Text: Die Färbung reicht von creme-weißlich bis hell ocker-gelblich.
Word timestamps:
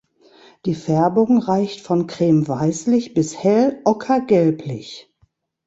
Die 0.65 0.73
Färbung 0.73 1.37
reicht 1.37 1.79
von 1.81 2.07
creme-weißlich 2.07 3.13
bis 3.13 3.37
hell 3.43 3.79
ocker-gelblich. 3.85 5.13